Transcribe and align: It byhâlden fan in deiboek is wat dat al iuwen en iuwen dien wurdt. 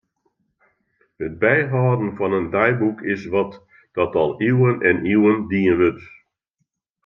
It 1.25 1.33
byhâlden 1.41 2.11
fan 2.17 2.33
in 2.39 2.47
deiboek 2.53 2.97
is 3.13 3.23
wat 3.33 3.51
dat 3.95 4.11
al 4.21 4.31
iuwen 4.49 4.77
en 4.89 4.97
iuwen 5.13 5.39
dien 5.51 5.73
wurdt. 5.79 6.05